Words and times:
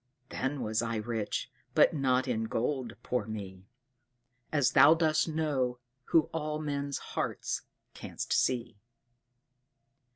Then 0.29 0.61
was 0.63 0.81
I 0.81 0.95
rich, 0.95 1.51
but 1.75 1.93
not 1.93 2.27
in 2.27 2.45
gold, 2.45 2.95
poor 3.03 3.27
me! 3.27 3.67
As 4.51 4.71
Thou 4.71 4.95
dost 4.95 5.27
know, 5.27 5.77
who 6.05 6.21
all 6.33 6.57
men's 6.57 6.97
hearts 7.13 7.61
canst 7.93 8.33
see. 8.33 8.79